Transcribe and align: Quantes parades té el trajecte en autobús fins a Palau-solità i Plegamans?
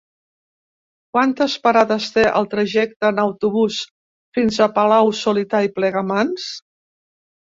Quantes 1.15 1.57
parades 1.65 2.07
té 2.15 2.23
el 2.39 2.47
trajecte 2.53 3.07
en 3.13 3.21
autobús 3.23 3.77
fins 4.39 4.57
a 4.67 4.69
Palau-solità 4.79 5.61
i 5.69 5.71
Plegamans? 5.77 6.49